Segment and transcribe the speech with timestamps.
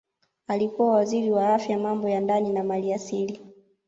[0.47, 3.41] Alikuwa Waziri wa Afya Mambo ya Ndani na Maliasili